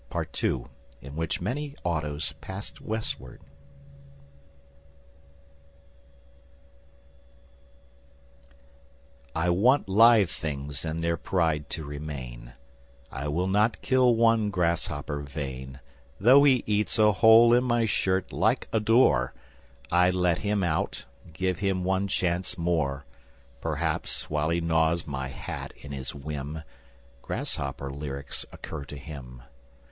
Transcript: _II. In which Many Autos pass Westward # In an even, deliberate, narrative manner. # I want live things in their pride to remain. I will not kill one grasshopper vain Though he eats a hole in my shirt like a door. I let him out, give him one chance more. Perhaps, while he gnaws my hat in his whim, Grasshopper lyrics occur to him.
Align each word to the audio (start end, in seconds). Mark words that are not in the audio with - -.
_II. 0.43 0.65
In 0.99 1.15
which 1.15 1.41
Many 1.41 1.75
Autos 1.83 2.31
pass 2.41 2.73
Westward 2.81 3.39
# 3.39 3.39
In 9.31 9.39
an 9.39 9.43
even, 9.43 9.51
deliberate, 9.51 9.51
narrative 9.51 9.51
manner. 9.51 9.51
# 9.51 9.51
I 9.51 9.51
want 9.51 9.87
live 9.87 10.31
things 10.31 10.83
in 10.85 10.97
their 11.03 11.17
pride 11.17 11.69
to 11.69 11.85
remain. 11.85 12.53
I 13.11 13.27
will 13.27 13.45
not 13.47 13.83
kill 13.83 14.15
one 14.15 14.49
grasshopper 14.49 15.19
vain 15.19 15.79
Though 16.19 16.45
he 16.45 16.63
eats 16.65 16.97
a 16.97 17.11
hole 17.11 17.53
in 17.53 17.63
my 17.63 17.85
shirt 17.85 18.33
like 18.33 18.67
a 18.73 18.79
door. 18.79 19.35
I 19.91 20.09
let 20.09 20.39
him 20.39 20.63
out, 20.63 21.05
give 21.31 21.59
him 21.59 21.83
one 21.83 22.07
chance 22.07 22.57
more. 22.57 23.05
Perhaps, 23.61 24.31
while 24.31 24.49
he 24.49 24.59
gnaws 24.61 25.05
my 25.05 25.27
hat 25.27 25.73
in 25.77 25.91
his 25.91 26.15
whim, 26.15 26.63
Grasshopper 27.21 27.91
lyrics 27.91 28.47
occur 28.51 28.83
to 28.85 28.97
him. 28.97 29.43